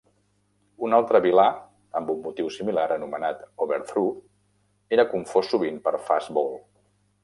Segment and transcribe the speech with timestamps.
[0.87, 1.45] Un altre vilà
[1.99, 4.11] amb un motiu similar, anomenat Overthrow,
[4.99, 6.57] era confós sovint per Fastball.